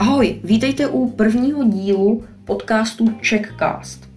[0.00, 4.08] Ahoj, vítejte u prvního dílu podcastu Checkcast.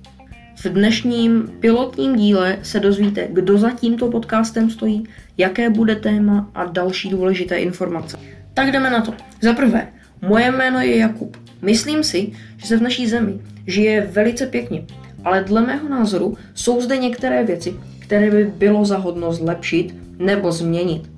[0.55, 5.03] V dnešním pilotním díle se dozvíte, kdo za tímto podcastem stojí,
[5.37, 8.17] jaké bude téma a další důležité informace.
[8.53, 9.13] Tak jdeme na to.
[9.41, 9.87] Za prvé,
[10.21, 11.37] moje jméno je Jakub.
[11.61, 14.85] Myslím si, že se v naší zemi žije velice pěkně,
[15.23, 21.09] ale dle mého názoru jsou zde některé věci, které by bylo zahodno zlepšit nebo změnit.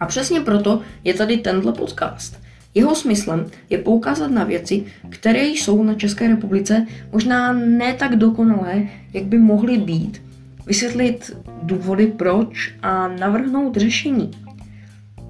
[0.00, 2.43] A přesně proto je tady tenhle podcast.
[2.74, 8.88] Jeho smyslem je poukázat na věci, které jsou na České republice možná ne tak dokonalé,
[9.12, 10.22] jak by mohly být,
[10.66, 14.30] vysvětlit důvody proč a navrhnout řešení.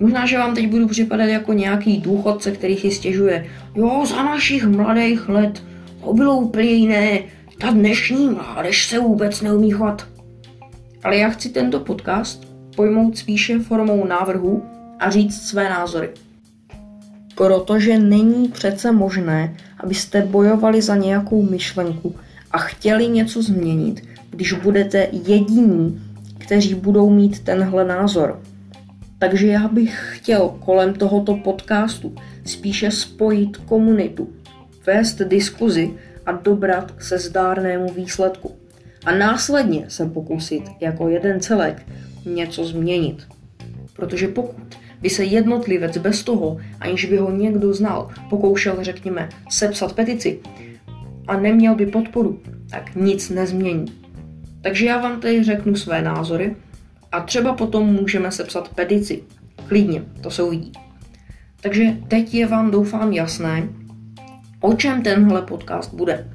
[0.00, 4.66] Možná, že vám teď budu připadat jako nějaký důchodce, který si stěžuje, jo, za našich
[4.66, 5.62] mladých let
[6.04, 7.20] to bylo úplně jiné,
[7.58, 10.06] ta dnešní mládež se vůbec neumí chovat.
[11.04, 14.62] Ale já chci tento podcast pojmout spíše formou návrhu
[14.98, 16.08] a říct své názory.
[17.34, 22.14] Protože není přece možné, abyste bojovali za nějakou myšlenku
[22.50, 26.02] a chtěli něco změnit, když budete jediní,
[26.38, 28.40] kteří budou mít tenhle názor.
[29.18, 34.28] Takže já bych chtěl kolem tohoto podcastu spíše spojit komunitu,
[34.86, 35.90] vést diskuzi
[36.26, 38.52] a dobrat se zdárnému výsledku.
[39.06, 41.86] A následně se pokusit jako jeden celek
[42.26, 43.26] něco změnit.
[43.96, 44.56] Protože pokud
[45.04, 50.38] by se jednotlivec bez toho, aniž by ho někdo znal, pokoušel, řekněme, sepsat petici
[51.26, 53.84] a neměl by podporu, tak nic nezmění.
[54.62, 56.56] Takže já vám tady řeknu své názory
[57.12, 59.22] a třeba potom můžeme sepsat petici.
[59.68, 60.72] Klidně, to se uvidí.
[61.60, 63.68] Takže teď je vám doufám jasné,
[64.60, 66.28] o čem tenhle podcast bude.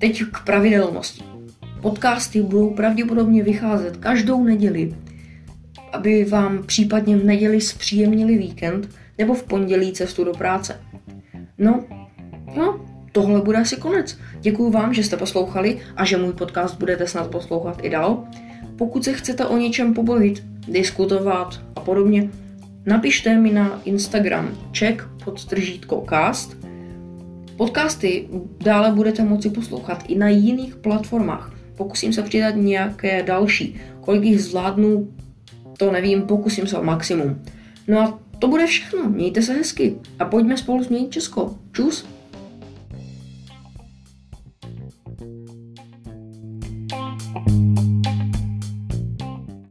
[0.00, 1.22] Teď k pravidelnosti.
[1.82, 4.94] Podcasty budou pravděpodobně vycházet každou neděli
[5.92, 8.88] aby vám případně v neděli zpříjemnili víkend
[9.18, 10.80] nebo v pondělí cestu do práce.
[11.58, 11.84] No,
[12.56, 14.18] no, tohle bude asi konec.
[14.40, 18.24] Děkuji vám, že jste poslouchali a že můj podcast budete snad poslouchat i dál.
[18.78, 22.30] Pokud se chcete o něčem pobavit, diskutovat a podobně,
[22.86, 26.56] napište mi na Instagram check podtržítko cast.
[27.56, 28.28] Podcasty
[28.64, 31.52] dále budete moci poslouchat i na jiných platformách.
[31.76, 33.80] Pokusím se přidat nějaké další.
[34.00, 35.08] Kolik jich zvládnu,
[35.80, 37.42] to nevím, pokusím se o maximum.
[37.88, 41.58] No a to bude všechno, mějte se hezky a pojďme spolu změnit Česko.
[41.72, 42.06] Čus!